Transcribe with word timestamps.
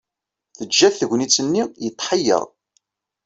Teǧǧa-t 0.57 0.95
tegnit-nni 0.99 1.63
yetḥeyyeṛ. 1.83 2.45